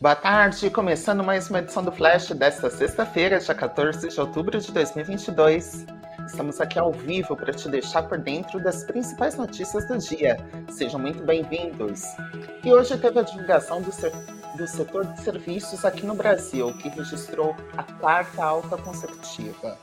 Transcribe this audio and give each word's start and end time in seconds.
Boa 0.00 0.16
tarde, 0.16 0.70
começando 0.70 1.22
mais 1.22 1.50
uma 1.50 1.58
edição 1.58 1.84
do 1.84 1.92
Flash 1.92 2.30
desta 2.30 2.70
sexta-feira, 2.70 3.38
dia 3.38 3.54
14 3.54 4.08
de 4.08 4.18
outubro 4.18 4.58
de 4.58 4.72
2022. 4.72 5.84
Estamos 6.26 6.58
aqui 6.58 6.78
ao 6.78 6.90
vivo 6.90 7.36
para 7.36 7.52
te 7.52 7.68
deixar 7.68 8.04
por 8.04 8.16
dentro 8.16 8.58
das 8.62 8.82
principais 8.82 9.36
notícias 9.36 9.86
do 9.86 9.98
dia. 9.98 10.38
Sejam 10.70 10.98
muito 10.98 11.22
bem-vindos. 11.22 12.00
E 12.64 12.72
hoje 12.72 12.96
teve 12.96 13.18
a 13.18 13.22
divulgação 13.22 13.82
do, 13.82 13.90
do 14.56 14.66
setor 14.66 15.04
de 15.04 15.20
serviços 15.20 15.84
aqui 15.84 16.06
no 16.06 16.14
Brasil, 16.14 16.72
que 16.78 16.88
registrou 16.88 17.54
a 17.76 17.82
quarta 17.82 18.42
alta 18.42 18.78
consecutiva. 18.78 19.76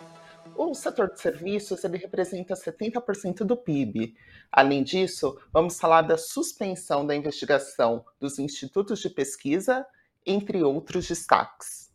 O 0.55 0.73
setor 0.73 1.11
de 1.13 1.21
serviços 1.21 1.83
ele 1.83 1.99
representa 1.99 2.55
70% 2.55 3.43
do 3.43 3.55
PIB. 3.55 4.15
Além 4.51 4.83
disso, 4.83 5.37
vamos 5.53 5.79
falar 5.79 6.01
da 6.01 6.17
suspensão 6.17 7.05
da 7.05 7.15
investigação 7.15 8.03
dos 8.19 8.39
institutos 8.39 8.99
de 8.99 9.11
pesquisa 9.11 9.85
entre 10.27 10.61
outros 10.61 11.07
destaques. 11.07 11.89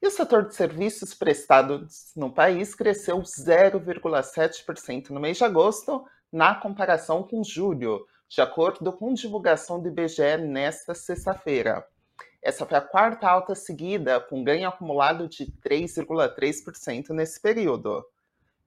E 0.00 0.06
o 0.06 0.10
setor 0.10 0.46
de 0.46 0.54
serviços 0.54 1.12
prestados 1.12 2.12
no 2.14 2.32
país 2.32 2.74
cresceu 2.74 3.18
0,7% 3.18 5.10
no 5.10 5.20
mês 5.20 5.36
de 5.36 5.44
agosto, 5.44 6.04
na 6.32 6.54
comparação 6.54 7.22
com 7.22 7.42
julho, 7.42 8.06
de 8.28 8.40
acordo 8.40 8.92
com 8.92 9.12
divulgação 9.12 9.80
do 9.80 9.88
IBGE 9.88 10.36
nesta 10.38 10.94
sexta-feira. 10.94 11.86
Essa 12.42 12.64
foi 12.64 12.78
a 12.78 12.80
quarta 12.80 13.28
alta 13.28 13.54
seguida, 13.54 14.20
com 14.20 14.44
ganho 14.44 14.68
acumulado 14.68 15.28
de 15.28 15.46
3,3% 15.46 17.10
nesse 17.10 17.40
período. 17.40 18.04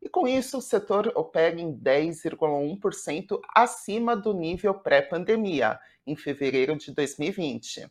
E 0.02 0.10
com 0.10 0.28
isso, 0.28 0.58
o 0.58 0.62
setor 0.62 1.12
opera 1.16 1.60
em 1.60 1.74
10,1% 1.74 3.40
acima 3.56 4.16
do 4.16 4.34
nível 4.34 4.74
pré-pandemia, 4.74 5.80
em 6.06 6.16
fevereiro 6.16 6.76
de 6.78 6.94
2020. 6.94 7.90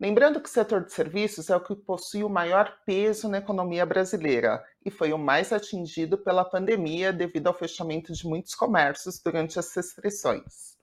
Lembrando 0.00 0.40
que 0.40 0.48
o 0.48 0.52
setor 0.52 0.84
de 0.84 0.92
serviços 0.92 1.50
é 1.50 1.56
o 1.56 1.60
que 1.60 1.74
possui 1.74 2.22
o 2.22 2.28
maior 2.28 2.78
peso 2.86 3.28
na 3.28 3.38
economia 3.38 3.84
brasileira 3.84 4.64
e 4.84 4.92
foi 4.92 5.12
o 5.12 5.18
mais 5.18 5.52
atingido 5.52 6.16
pela 6.16 6.44
pandemia 6.44 7.12
devido 7.12 7.48
ao 7.48 7.54
fechamento 7.54 8.12
de 8.12 8.24
muitos 8.24 8.54
comércios 8.54 9.20
durante 9.20 9.58
as 9.58 9.74
restrições. 9.74 10.78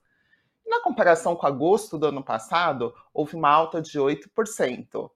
Na 0.66 0.82
comparação 0.82 1.34
com 1.34 1.46
agosto 1.46 1.96
do 1.96 2.08
ano 2.08 2.22
passado, 2.22 2.92
houve 3.14 3.36
uma 3.36 3.48
alta 3.48 3.80
de 3.80 3.98
8%. 3.98 5.10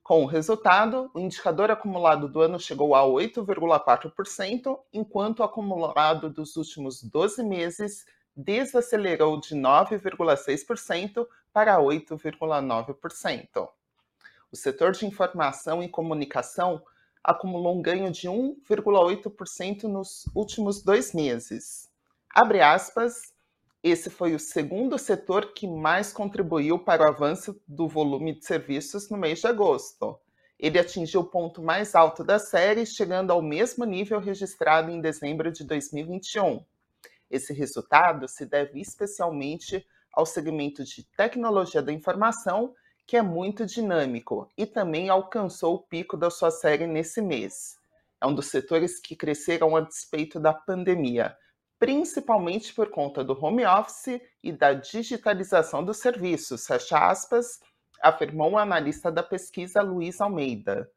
Com 0.00 0.22
o 0.22 0.26
resultado, 0.26 1.10
o 1.12 1.18
indicador 1.18 1.72
acumulado 1.72 2.28
do 2.28 2.40
ano 2.40 2.60
chegou 2.60 2.94
a 2.94 3.02
8,4%, 3.02 4.78
enquanto 4.92 5.40
o 5.40 5.42
acumulado 5.42 6.30
dos 6.30 6.54
últimos 6.56 7.02
12 7.02 7.42
meses 7.42 8.04
desacelerou 8.44 9.40
de 9.40 9.54
9,6% 9.54 11.26
para 11.52 11.78
8,9%. 11.78 13.68
O 14.50 14.56
setor 14.56 14.92
de 14.92 15.06
informação 15.06 15.82
e 15.82 15.88
comunicação 15.88 16.82
acumulou 17.22 17.78
um 17.78 17.82
ganho 17.82 18.10
de 18.10 18.28
1,8% 18.28 19.84
nos 19.84 20.24
últimos 20.34 20.82
dois 20.82 21.12
meses. 21.12 21.88
Abre 22.34 22.60
aspas, 22.60 23.32
esse 23.82 24.10
foi 24.10 24.34
o 24.34 24.40
segundo 24.40 24.98
setor 24.98 25.52
que 25.52 25.66
mais 25.66 26.12
contribuiu 26.12 26.78
para 26.78 27.04
o 27.04 27.08
avanço 27.08 27.60
do 27.66 27.88
volume 27.88 28.38
de 28.38 28.44
serviços 28.44 29.08
no 29.10 29.16
mês 29.16 29.40
de 29.40 29.46
agosto. 29.46 30.18
Ele 30.58 30.78
atingiu 30.78 31.20
o 31.20 31.24
ponto 31.24 31.62
mais 31.62 31.94
alto 31.94 32.22
da 32.22 32.38
série, 32.38 32.84
chegando 32.84 33.30
ao 33.30 33.40
mesmo 33.40 33.84
nível 33.84 34.20
registrado 34.20 34.90
em 34.90 35.00
dezembro 35.00 35.50
de 35.50 35.64
2021. 35.64 36.62
Esse 37.30 37.52
resultado 37.52 38.26
se 38.26 38.44
deve 38.44 38.80
especialmente 38.80 39.86
ao 40.12 40.26
segmento 40.26 40.82
de 40.82 41.04
tecnologia 41.16 41.80
da 41.80 41.92
informação, 41.92 42.74
que 43.06 43.16
é 43.16 43.22
muito 43.22 43.64
dinâmico 43.64 44.48
e 44.56 44.66
também 44.66 45.08
alcançou 45.08 45.74
o 45.74 45.82
pico 45.82 46.16
da 46.16 46.30
sua 46.30 46.50
série 46.50 46.86
nesse 46.86 47.22
mês. 47.22 47.78
É 48.20 48.26
um 48.26 48.34
dos 48.34 48.46
setores 48.46 49.00
que 49.00 49.16
cresceram 49.16 49.76
a 49.76 49.80
despeito 49.80 50.38
da 50.38 50.52
pandemia, 50.52 51.36
principalmente 51.78 52.74
por 52.74 52.90
conta 52.90 53.24
do 53.24 53.32
home 53.32 53.64
office 53.64 54.20
e 54.42 54.52
da 54.52 54.74
digitalização 54.74 55.84
dos 55.84 55.98
serviços, 55.98 56.66
fecha 56.66 56.98
aspas, 56.98 57.60
afirmou 58.02 58.52
o 58.52 58.58
analista 58.58 59.10
da 59.10 59.22
pesquisa 59.22 59.80
Luiz 59.80 60.20
Almeida. 60.20 60.90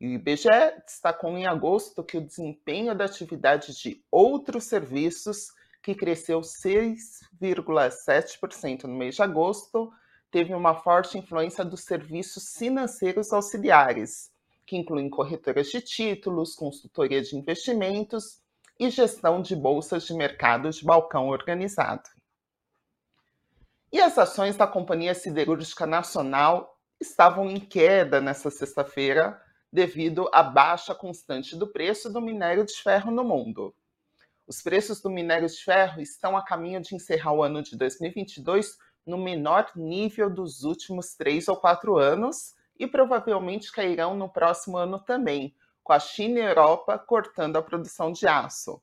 E 0.00 0.06
o 0.06 0.10
IBGE 0.12 0.48
destacou 0.84 1.36
em 1.36 1.46
agosto 1.46 2.02
que 2.02 2.16
o 2.16 2.24
desempenho 2.24 2.94
da 2.94 3.04
atividade 3.04 3.74
de 3.78 4.02
outros 4.10 4.64
serviços 4.64 5.52
que 5.82 5.94
cresceu 5.94 6.40
6,7% 6.40 8.84
no 8.84 8.94
mês 8.94 9.14
de 9.14 9.22
agosto, 9.22 9.92
teve 10.30 10.54
uma 10.54 10.74
forte 10.74 11.18
influência 11.18 11.64
dos 11.64 11.82
serviços 11.82 12.54
financeiros 12.56 13.32
auxiliares, 13.32 14.30
que 14.66 14.76
incluem 14.76 15.10
corretoras 15.10 15.68
de 15.68 15.80
títulos, 15.80 16.54
consultoria 16.54 17.22
de 17.22 17.36
investimentos 17.36 18.40
e 18.78 18.90
gestão 18.90 19.42
de 19.42 19.56
bolsas 19.56 20.06
de 20.06 20.14
mercado 20.14 20.70
de 20.70 20.84
balcão 20.84 21.28
organizado. 21.28 22.08
E 23.92 24.00
as 24.00 24.16
ações 24.16 24.56
da 24.56 24.66
Companhia 24.66 25.14
Siderúrgica 25.14 25.84
Nacional 25.84 26.78
estavam 27.00 27.50
em 27.50 27.58
queda 27.58 28.20
nesta 28.20 28.50
sexta-feira 28.50 29.40
devido 29.72 30.28
à 30.32 30.42
baixa 30.42 30.94
constante 30.94 31.56
do 31.56 31.66
preço 31.66 32.12
do 32.12 32.20
minério 32.20 32.64
de 32.64 32.74
ferro 32.74 33.10
no 33.10 33.24
mundo. 33.24 33.74
Os 34.50 34.60
preços 34.60 35.00
do 35.00 35.08
minério 35.08 35.46
de 35.46 35.62
ferro 35.62 36.00
estão 36.00 36.36
a 36.36 36.44
caminho 36.44 36.80
de 36.80 36.96
encerrar 36.96 37.32
o 37.32 37.40
ano 37.40 37.62
de 37.62 37.76
2022 37.76 38.76
no 39.06 39.16
menor 39.16 39.70
nível 39.76 40.28
dos 40.28 40.64
últimos 40.64 41.14
três 41.14 41.46
ou 41.46 41.56
quatro 41.56 41.96
anos 41.96 42.56
e 42.76 42.84
provavelmente 42.84 43.70
cairão 43.70 44.16
no 44.16 44.28
próximo 44.28 44.76
ano 44.76 44.98
também, 44.98 45.54
com 45.84 45.92
a 45.92 46.00
China 46.00 46.40
e 46.40 46.42
a 46.42 46.48
Europa 46.48 46.98
cortando 46.98 47.58
a 47.58 47.62
produção 47.62 48.10
de 48.10 48.26
aço. 48.26 48.82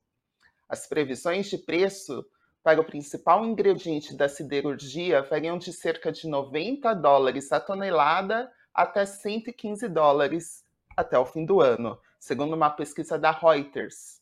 As 0.70 0.88
previsões 0.88 1.48
de 1.48 1.58
preço 1.58 2.26
para 2.64 2.80
o 2.80 2.86
principal 2.86 3.44
ingrediente 3.44 4.16
da 4.16 4.30
siderurgia 4.30 5.22
variam 5.22 5.58
de 5.58 5.74
cerca 5.74 6.14
de 6.14 6.30
90 6.30 6.94
dólares 6.94 7.52
a 7.52 7.60
tonelada 7.60 8.50
até 8.74 9.06
115 9.06 9.90
dólares 9.90 10.64
até 10.96 11.20
o 11.20 11.26
fim 11.26 11.44
do 11.44 11.60
ano, 11.60 12.00
segundo 12.18 12.56
uma 12.56 12.70
pesquisa 12.70 13.20
da 13.20 13.32
Reuters. 13.32 14.17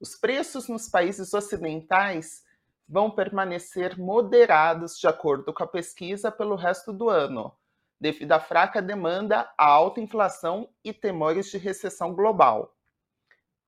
Os 0.00 0.14
preços 0.14 0.68
nos 0.68 0.88
países 0.88 1.34
ocidentais 1.34 2.44
vão 2.88 3.10
permanecer 3.10 3.98
moderados, 3.98 4.96
de 4.96 5.08
acordo 5.08 5.52
com 5.52 5.64
a 5.64 5.66
pesquisa, 5.66 6.30
pelo 6.30 6.54
resto 6.54 6.92
do 6.92 7.10
ano, 7.10 7.52
devido 8.00 8.30
à 8.30 8.38
fraca 8.38 8.80
demanda, 8.80 9.52
à 9.58 9.66
alta 9.66 10.00
inflação 10.00 10.68
e 10.84 10.92
temores 10.92 11.50
de 11.50 11.58
recessão 11.58 12.14
global. 12.14 12.76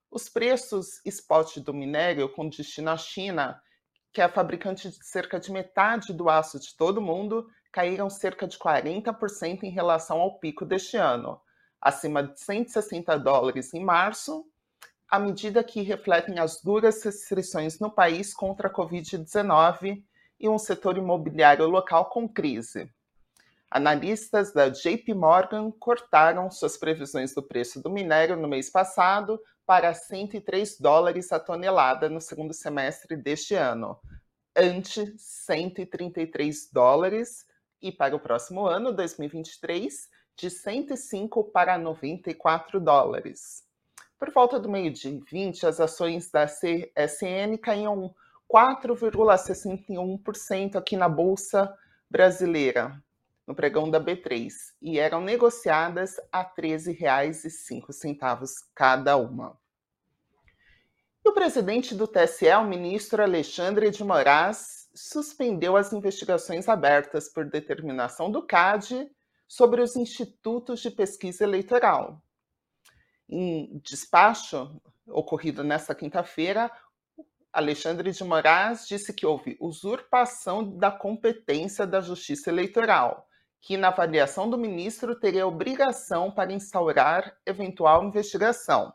Os 0.09 0.29
preços 0.29 1.05
spot 1.05 1.59
do 1.59 1.75
minério 1.75 2.29
com 2.29 2.49
destino 2.49 2.91
à 2.91 2.97
China, 2.97 3.61
que 4.13 4.21
é 4.21 4.25
a 4.25 4.29
fabricante 4.29 4.89
de 4.89 5.05
cerca 5.05 5.41
de 5.41 5.51
metade 5.51 6.13
do 6.13 6.31
aço 6.31 6.61
de 6.61 6.77
todo 6.77 6.99
o 6.99 7.03
mundo, 7.03 7.49
caíram 7.73 8.09
cerca 8.09 8.47
de 8.47 8.57
40% 8.57 9.65
em 9.65 9.71
relação 9.71 10.21
ao 10.21 10.39
pico 10.39 10.65
deste 10.65 10.97
ano, 10.97 11.41
acima 11.81 12.23
de 12.23 12.41
160 12.41 13.19
dólares 13.19 13.75
em 13.75 13.85
março 13.85 14.49
à 15.10 15.19
medida 15.19 15.65
que 15.65 15.82
refletem 15.82 16.38
as 16.38 16.62
duras 16.62 17.03
restrições 17.03 17.81
no 17.81 17.91
país 17.91 18.32
contra 18.32 18.69
a 18.69 18.72
Covid-19 18.72 20.04
e 20.38 20.48
um 20.48 20.56
setor 20.56 20.97
imobiliário 20.97 21.66
local 21.66 22.09
com 22.10 22.28
crise. 22.28 22.88
Analistas 23.69 24.53
da 24.53 24.69
JP 24.69 25.12
Morgan 25.15 25.71
cortaram 25.72 26.48
suas 26.50 26.76
previsões 26.76 27.34
do 27.34 27.43
preço 27.43 27.82
do 27.82 27.91
minério 27.91 28.37
no 28.37 28.47
mês 28.47 28.71
passado 28.71 29.41
para 29.66 29.93
103 29.93 30.78
dólares 30.78 31.32
a 31.32 31.41
tonelada 31.41 32.09
no 32.09 32.21
segundo 32.21 32.54
semestre 32.54 33.16
deste 33.16 33.54
ano, 33.54 33.98
ante 34.56 35.13
133 35.16 36.71
dólares, 36.72 37.47
e 37.83 37.91
para 37.91 38.15
o 38.15 38.21
próximo 38.21 38.66
ano, 38.66 38.92
2023, 38.92 40.09
de 40.36 40.51
105 40.51 41.45
para 41.45 41.78
94 41.78 42.78
dólares. 42.80 43.70
Por 44.21 44.31
volta 44.33 44.61
do 44.61 44.69
meio-dia 44.69 45.19
20, 45.33 45.67
as 45.67 45.81
ações 45.81 46.31
da 46.31 46.45
CSN 46.45 47.57
caíam 47.57 48.15
4,61% 48.53 50.77
aqui 50.77 50.95
na 50.95 51.09
Bolsa 51.09 51.75
Brasileira, 52.11 53.03
no 53.47 53.55
pregão 53.55 53.91
da 53.91 53.99
B3, 53.99 54.51
e 54.83 54.99
eram 54.99 55.22
negociadas 55.22 56.17
a 56.31 56.43
R$ 56.43 56.51
13,05 56.55 58.47
cada 58.75 59.17
uma. 59.17 59.59
E 61.25 61.31
o 61.31 61.33
presidente 61.33 61.95
do 61.95 62.07
TSE, 62.07 62.53
o 62.53 62.65
ministro 62.65 63.23
Alexandre 63.23 63.91
de 63.91 64.05
Moraes, 64.05 64.91
suspendeu 64.95 65.78
as 65.78 65.95
investigações 65.95 66.69
abertas 66.69 67.31
por 67.31 67.47
determinação 67.47 68.31
do 68.31 68.43
CAD 68.43 69.11
sobre 69.49 69.81
os 69.81 69.97
institutos 69.97 70.81
de 70.81 70.91
pesquisa 70.91 71.43
eleitoral. 71.43 72.23
Em 73.32 73.78
despacho 73.84 74.82
ocorrido 75.06 75.62
nesta 75.62 75.94
quinta-feira, 75.94 76.68
Alexandre 77.53 78.10
de 78.10 78.24
Moraes 78.24 78.88
disse 78.88 79.12
que 79.12 79.24
houve 79.24 79.56
usurpação 79.60 80.77
da 80.77 80.91
competência 80.91 81.86
da 81.86 82.00
Justiça 82.00 82.50
Eleitoral 82.50 83.28
que, 83.60 83.77
na 83.77 83.88
avaliação 83.88 84.50
do 84.50 84.59
ministro, 84.59 85.15
teria 85.15 85.47
obrigação 85.47 86.30
para 86.30 86.53
instaurar 86.53 87.36
eventual 87.47 88.03
investigação. 88.03 88.92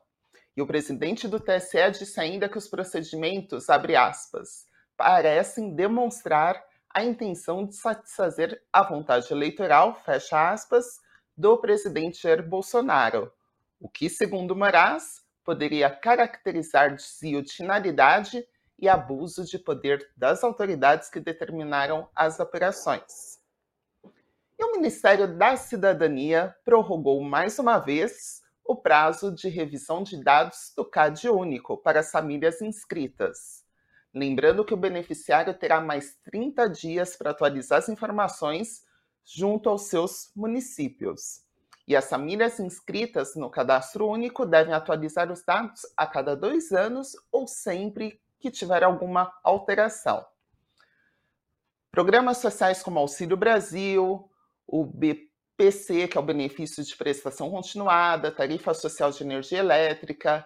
E 0.58 0.62
o 0.62 0.68
presidente 0.68 1.30
do 1.30 1.40
TSE 1.40 1.92
disse 1.92 2.20
ainda 2.20 2.50
que 2.50 2.58
os 2.58 2.68
procedimentos, 2.68 3.70
abre 3.70 3.96
aspas, 3.96 4.66
parecem 4.98 5.74
demonstrar 5.74 6.62
a 6.90 7.04
intenção 7.04 7.66
de 7.66 7.76
satisfazer 7.76 8.62
a 8.74 8.84
vontade 8.84 9.32
eleitoral, 9.32 9.96
fecha 9.96 10.52
aspas, 10.52 11.00
do 11.38 11.58
presidente 11.58 12.24
Jair 12.24 12.48
Bolsonaro, 12.48 13.32
o 13.80 13.90
que, 13.90 14.10
segundo 14.10 14.56
Moraes, 14.56 15.24
poderia 15.44 15.90
caracterizar 15.90 16.96
desvio 16.96 17.42
de 17.42 17.54
finalidade 17.54 18.46
e 18.78 18.90
abuso 18.90 19.46
de 19.46 19.58
poder 19.58 20.12
das 20.18 20.44
autoridades 20.44 21.10
que 21.10 21.20
determinaram 21.20 22.10
as 22.16 22.40
operações. 22.40 23.40
E 24.58 24.64
o 24.64 24.72
Ministério 24.72 25.38
da 25.38 25.56
Cidadania 25.56 26.56
prorrogou 26.64 27.22
mais 27.22 27.60
uma 27.60 27.78
vez 27.78 28.42
o 28.64 28.76
prazo 28.76 29.32
de 29.32 29.48
revisão 29.48 30.02
de 30.02 30.22
dados 30.24 30.74
do 30.76 30.84
CAD 30.84 31.30
único 31.30 31.78
para 31.78 32.00
as 32.00 32.10
famílias 32.10 32.62
inscritas. 32.62 33.64
Lembrando 34.14 34.66
que 34.66 34.74
o 34.74 34.78
beneficiário 34.78 35.54
terá 35.54 35.80
mais 35.80 36.16
30 36.24 36.68
dias 36.70 37.16
para 37.16 37.32
atualizar 37.32 37.80
as 37.80 37.90
informações 37.90 38.84
junto 39.24 39.70
aos 39.70 39.84
seus 39.84 40.32
municípios. 40.36 41.45
E 41.88 41.96
as 41.96 42.10
famílias 42.10 42.60
inscritas 42.60 43.36
no 43.36 43.50
cadastro 43.50 44.08
único 44.08 44.46
devem 44.46 44.74
atualizar 44.74 45.32
os 45.32 45.44
dados 45.44 45.82
a 45.96 46.08
cada 46.08 46.36
dois 46.36 46.72
anos 46.72 47.16
ou 47.32 47.48
sempre 47.48 48.20
que 48.40 48.50
tiver 48.50 48.84
alguma 48.84 49.32
alteração. 49.44 50.26
Programas 51.92 52.40
sociais 52.40 52.82
como 52.82 53.00
Auxílio 53.00 53.38
Brasil, 53.38 54.30
o 54.68 54.84
BPC, 54.86 56.08
que 56.08 56.18
é 56.18 56.20
o 56.20 56.26
benefício 56.26 56.84
de 56.84 56.96
prestação 56.98 57.50
continuada, 57.52 58.32
tarifa 58.32 58.74
social 58.74 59.12
de 59.12 59.24
energia 59.24 59.60
elétrica, 59.60 60.46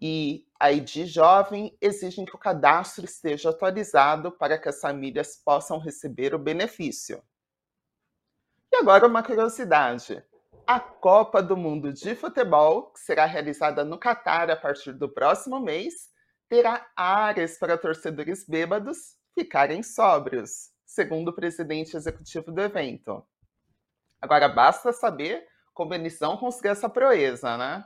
e 0.00 0.46
a 0.58 0.70
ID 0.70 1.06
Jovem 1.06 1.76
exigem 1.80 2.24
que 2.24 2.34
o 2.34 2.38
cadastro 2.38 3.04
esteja 3.04 3.50
atualizado 3.50 4.32
para 4.32 4.58
que 4.58 4.68
as 4.68 4.80
famílias 4.80 5.40
possam 5.44 5.78
receber 5.78 6.34
o 6.34 6.38
benefício. 6.38 7.22
E 8.72 8.76
agora 8.76 9.06
uma 9.06 9.22
curiosidade. 9.22 10.22
A 10.66 10.80
Copa 10.80 11.42
do 11.42 11.58
Mundo 11.58 11.92
de 11.92 12.14
Futebol, 12.14 12.90
que 12.90 13.00
será 13.00 13.26
realizada 13.26 13.84
no 13.84 13.98
Catar 13.98 14.50
a 14.50 14.56
partir 14.56 14.94
do 14.94 15.06
próximo 15.06 15.60
mês, 15.60 16.08
terá 16.48 16.90
áreas 16.96 17.58
para 17.58 17.76
torcedores 17.76 18.46
bêbados 18.48 19.18
ficarem 19.34 19.82
sóbrios, 19.82 20.70
segundo 20.86 21.28
o 21.28 21.34
presidente 21.34 21.94
executivo 21.94 22.50
do 22.50 22.62
evento. 22.62 23.22
Agora 24.22 24.48
basta 24.48 24.90
saber 24.90 25.46
como 25.74 25.92
eles 25.92 26.18
vão 26.18 26.38
conseguir 26.38 26.68
essa 26.68 26.88
proeza, 26.88 27.58
né? 27.58 27.84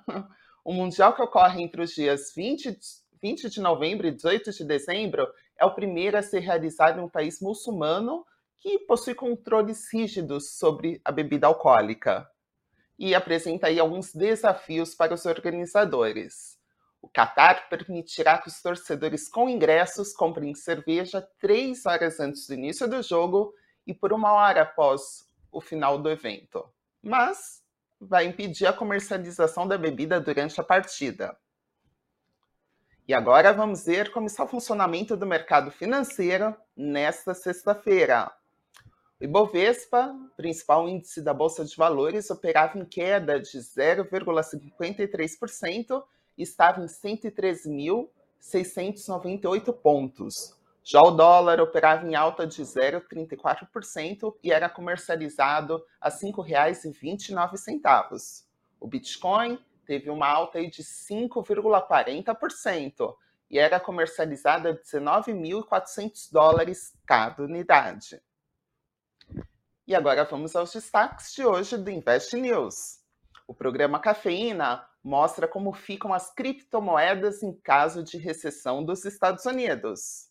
O 0.64 0.72
Mundial 0.72 1.16
que 1.16 1.22
ocorre 1.22 1.60
entre 1.60 1.82
os 1.82 1.90
dias 1.90 2.32
20, 2.32 2.78
20 3.20 3.50
de 3.50 3.60
novembro 3.60 4.06
e 4.06 4.12
18 4.12 4.52
de 4.52 4.64
dezembro 4.64 5.26
é 5.58 5.64
o 5.64 5.74
primeiro 5.74 6.16
a 6.16 6.22
ser 6.22 6.40
realizado 6.40 7.00
em 7.00 7.02
um 7.02 7.08
país 7.08 7.40
muçulmano 7.40 8.24
que 8.60 8.78
possui 8.80 9.14
controles 9.14 9.92
rígidos 9.92 10.58
sobre 10.58 11.00
a 11.04 11.10
bebida 11.10 11.48
alcoólica 11.48 12.28
e 12.98 13.14
apresenta 13.14 13.68
aí 13.68 13.78
alguns 13.78 14.12
desafios 14.12 14.94
para 14.94 15.14
os 15.14 15.24
organizadores. 15.24 16.58
O 17.00 17.08
Qatar 17.08 17.68
permitirá 17.68 18.38
que 18.38 18.48
os 18.48 18.60
torcedores 18.60 19.28
com 19.28 19.48
ingressos 19.48 20.12
comprem 20.12 20.54
cerveja 20.54 21.26
três 21.40 21.86
horas 21.86 22.18
antes 22.18 22.46
do 22.46 22.54
início 22.54 22.88
do 22.88 23.00
jogo 23.02 23.54
e 23.86 23.94
por 23.94 24.12
uma 24.12 24.32
hora 24.32 24.62
após 24.62 25.28
o 25.52 25.60
final 25.60 25.98
do 25.98 26.10
evento. 26.10 26.68
Mas 27.00 27.62
vai 28.00 28.26
impedir 28.26 28.66
a 28.66 28.72
comercialização 28.72 29.66
da 29.66 29.78
bebida 29.78 30.20
durante 30.20 30.60
a 30.60 30.64
partida. 30.64 31.36
E 33.06 33.14
agora 33.14 33.52
vamos 33.52 33.86
ver 33.86 34.10
como 34.10 34.26
está 34.26 34.44
o 34.44 34.48
funcionamento 34.48 35.16
do 35.16 35.24
mercado 35.24 35.70
financeiro 35.70 36.54
nesta 36.76 37.32
sexta-feira. 37.32 38.30
O 39.20 39.24
Ibovespa, 39.24 40.14
principal 40.36 40.88
índice 40.88 41.20
da 41.20 41.34
Bolsa 41.34 41.64
de 41.64 41.74
Valores, 41.74 42.30
operava 42.30 42.78
em 42.78 42.84
queda 42.84 43.40
de 43.40 43.58
0,53% 43.58 46.04
e 46.36 46.44
estava 46.44 46.80
em 46.80 46.86
113.698 46.86 49.72
pontos, 49.72 50.56
já 50.90 51.02
o 51.02 51.10
dólar 51.10 51.60
operava 51.60 52.06
em 52.06 52.14
alta 52.14 52.46
de 52.46 52.62
0,34% 52.62 54.34
e 54.42 54.50
era 54.52 54.70
comercializado 54.70 55.84
a 56.00 56.08
R$ 56.08 56.14
5,29. 56.14 58.44
O 58.80 58.86
Bitcoin 58.86 59.58
teve 59.84 60.08
uma 60.08 60.28
alta 60.28 60.62
de 60.62 60.84
5,40% 60.84 63.14
e 63.50 63.58
era 63.58 63.80
comercializado 63.80 64.68
a 64.68 64.74
19.400 64.74 66.32
dólares 66.32 66.94
cada 67.04 67.42
unidade. 67.42 68.22
E 69.88 69.94
agora 69.94 70.22
vamos 70.22 70.54
aos 70.54 70.70
destaques 70.70 71.32
de 71.32 71.46
hoje 71.46 71.78
do 71.78 71.90
Invest 71.90 72.36
News. 72.36 72.98
O 73.46 73.54
programa 73.54 73.98
Cafeína 73.98 74.86
mostra 75.02 75.48
como 75.48 75.72
ficam 75.72 76.12
as 76.12 76.30
criptomoedas 76.30 77.42
em 77.42 77.54
caso 77.54 78.02
de 78.02 78.18
recessão 78.18 78.84
dos 78.84 79.06
Estados 79.06 79.46
Unidos. 79.46 80.28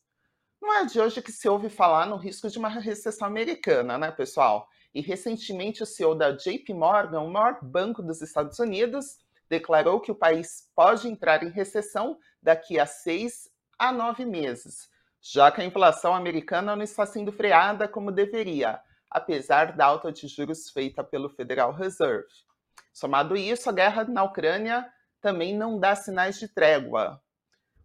Não 0.61 0.71
é 0.75 0.85
de 0.85 0.99
hoje 0.99 1.23
que 1.23 1.31
se 1.31 1.49
ouve 1.49 1.69
falar 1.69 2.05
no 2.05 2.17
risco 2.17 2.47
de 2.47 2.59
uma 2.59 2.69
recessão 2.69 3.27
americana, 3.27 3.97
né, 3.97 4.11
pessoal? 4.11 4.69
E 4.93 5.01
recentemente 5.01 5.81
o 5.81 5.87
CEO 5.87 6.13
da 6.13 6.33
JP 6.33 6.71
Morgan, 6.75 7.21
o 7.21 7.31
maior 7.31 7.57
banco 7.59 8.03
dos 8.03 8.21
Estados 8.21 8.59
Unidos, 8.59 9.17
declarou 9.49 9.99
que 9.99 10.11
o 10.11 10.15
país 10.15 10.69
pode 10.75 11.07
entrar 11.07 11.41
em 11.41 11.49
recessão 11.49 12.19
daqui 12.43 12.79
a 12.79 12.85
seis 12.85 13.49
a 13.79 13.91
nove 13.91 14.23
meses, 14.23 14.87
já 15.19 15.49
que 15.51 15.61
a 15.61 15.65
inflação 15.65 16.13
americana 16.13 16.75
não 16.75 16.83
está 16.83 17.07
sendo 17.07 17.31
freada 17.31 17.87
como 17.87 18.11
deveria, 18.11 18.79
apesar 19.09 19.75
da 19.75 19.85
alta 19.85 20.11
de 20.11 20.27
juros 20.27 20.69
feita 20.69 21.03
pelo 21.03 21.29
Federal 21.29 21.73
Reserve. 21.73 22.27
Somado 22.93 23.35
isso, 23.35 23.69
a 23.69 23.73
guerra 23.73 24.03
na 24.05 24.23
Ucrânia 24.23 24.87
também 25.21 25.55
não 25.55 25.79
dá 25.79 25.95
sinais 25.95 26.39
de 26.39 26.47
trégua. 26.47 27.21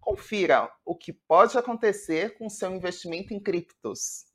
Confira 0.00 0.70
o 0.84 0.96
que 0.96 1.12
pode 1.12 1.56
acontecer 1.56 2.36
com 2.36 2.48
seu 2.48 2.70
investimento 2.70 3.32
em 3.32 3.40
criptos. 3.40 4.26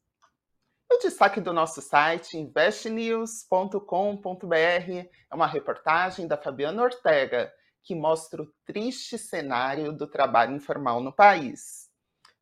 O 0.90 0.98
destaque 1.00 1.42
do 1.42 1.52
nosso 1.52 1.82
site 1.82 2.38
investnews.com.br 2.38 4.56
é 4.56 5.36
uma 5.36 5.46
reportagem 5.46 6.28
da 6.28 6.38
Fabiana 6.38 6.82
Ortega 6.82 7.54
que 7.84 7.94
mostra 7.94 8.42
o 8.42 8.54
triste 8.66 9.18
cenário 9.18 9.92
do 9.92 10.08
trabalho 10.08 10.56
informal 10.56 11.02
no 11.02 11.12
país. 11.12 11.90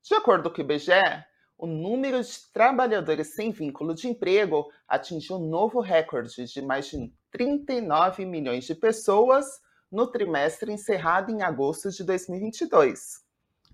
De 0.04 0.14
acordo 0.14 0.52
com 0.52 0.58
o 0.58 0.62
IBGE, 0.62 1.26
o 1.58 1.66
número 1.66 2.22
de 2.22 2.52
trabalhadores 2.52 3.34
sem 3.36 3.52
vínculo 3.52 3.94
de 3.94 4.08
emprego 4.08 4.70
atingiu 4.88 5.38
um 5.38 5.48
novo 5.50 5.80
recorde 5.80 6.46
de 6.46 6.62
mais 6.62 6.88
de 6.88 7.14
39 7.32 8.26
milhões 8.26 8.66
de 8.66 8.76
pessoas 8.76 9.46
no 9.92 10.08
trimestre 10.08 10.72
encerrado 10.72 11.32
em 11.32 11.42
agosto 11.42 11.90
de 11.90 12.04
2022. 12.04 13.24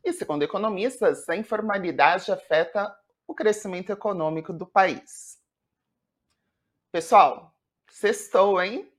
E, 0.04 0.14
segundo 0.14 0.44
economistas, 0.44 1.28
a 1.30 1.36
informalidade 1.36 2.32
afeta 2.32 2.96
o 3.28 3.34
crescimento 3.34 3.92
econômico 3.92 4.52
do 4.52 4.66
país. 4.66 5.40
Pessoal, 6.92 7.56
sextou, 7.90 8.62
hein? 8.62 8.92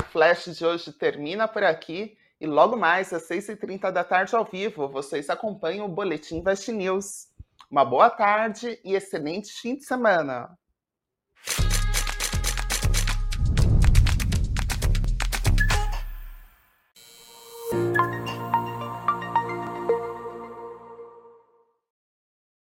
O 0.00 0.04
flash 0.04 0.56
de 0.56 0.64
hoje 0.64 0.92
termina 0.92 1.48
por 1.48 1.64
aqui 1.64 2.16
e 2.40 2.46
logo 2.46 2.76
mais 2.76 3.12
às 3.12 3.28
6h30 3.28 3.90
da 3.90 4.04
tarde 4.04 4.34
ao 4.36 4.44
vivo 4.44 4.88
vocês 4.88 5.28
acompanham 5.28 5.86
o 5.86 5.88
Boletim 5.88 6.36
Invest 6.36 6.70
News. 6.70 7.28
Uma 7.70 7.84
boa 7.84 8.10
tarde 8.10 8.80
e 8.84 8.94
excelente 8.96 9.52
fim 9.52 9.76
de 9.76 9.84
semana! 9.84 10.58